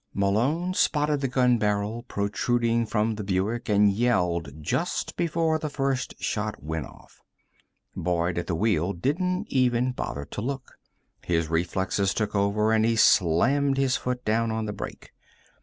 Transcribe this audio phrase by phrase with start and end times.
[0.15, 6.15] Malone spotted the gun barrel protruding from the Buick and yelled just before the first
[6.19, 7.21] shot went off.
[7.95, 10.79] Boyd, at the wheel, didn't even bother to look.
[11.23, 15.11] His reflexes took over and he slammed his foot down on the brake.